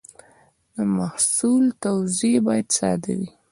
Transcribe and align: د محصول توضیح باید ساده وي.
د 0.75 0.77
محصول 0.97 1.65
توضیح 1.83 2.37
باید 2.47 2.67
ساده 2.77 3.11
وي. 3.19 3.29